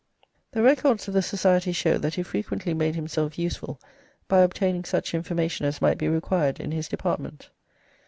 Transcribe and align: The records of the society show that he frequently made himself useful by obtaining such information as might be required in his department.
The 0.53 0.63
records 0.63 1.07
of 1.07 1.13
the 1.13 1.21
society 1.21 1.71
show 1.71 1.99
that 1.99 2.15
he 2.15 2.23
frequently 2.23 2.73
made 2.73 2.95
himself 2.95 3.37
useful 3.37 3.79
by 4.27 4.39
obtaining 4.41 4.83
such 4.83 5.13
information 5.13 5.63
as 5.63 5.79
might 5.79 5.99
be 5.99 6.07
required 6.07 6.59
in 6.59 6.71
his 6.71 6.87
department. 6.87 7.51